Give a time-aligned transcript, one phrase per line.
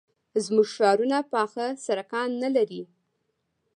[0.45, 2.81] زموږ ښارونه پاخه سړکان نه لري.